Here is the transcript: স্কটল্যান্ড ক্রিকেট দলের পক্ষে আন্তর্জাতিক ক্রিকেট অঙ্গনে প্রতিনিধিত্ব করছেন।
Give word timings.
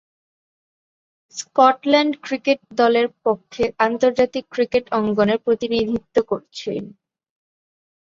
স্কটল্যান্ড 1.35 2.13
ক্রিকেট 2.25 2.59
দলের 2.75 3.07
পক্ষে 3.25 3.63
আন্তর্জাতিক 3.87 4.45
ক্রিকেট 4.53 4.85
অঙ্গনে 4.99 5.35
প্রতিনিধিত্ব 5.45 6.15
করছেন। 6.31 6.83